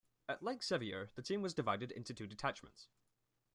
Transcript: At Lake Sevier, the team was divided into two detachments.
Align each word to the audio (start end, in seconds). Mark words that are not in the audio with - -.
At 0.27 0.41
Lake 0.41 0.63
Sevier, 0.63 1.11
the 1.13 1.21
team 1.21 1.43
was 1.43 1.53
divided 1.53 1.91
into 1.91 2.11
two 2.15 2.25
detachments. 2.25 2.87